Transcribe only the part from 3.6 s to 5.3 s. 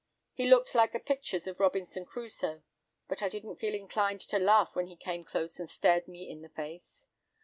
inclined to laugh when he came